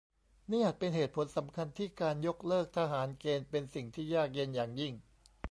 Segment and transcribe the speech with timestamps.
[0.49, 4.93] นี่อาจเป็นเหตุผลสำคัญที่การยกเลิกทหารเกณฑ์เป็นสิ่งยากเย็นอย่างยิ่ง